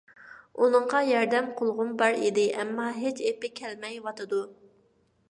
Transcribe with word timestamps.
ئۇنىڭغا 0.61 1.01
ياردەم 1.07 1.51
قىلغۇم 1.59 1.91
بار 2.01 2.17
ئىدى، 2.23 2.45
ئەمما 2.63 2.87
ھېچ 2.97 3.21
ئېپى 3.27 3.53
كەلمەيۋاتىدۇ. 3.61 4.41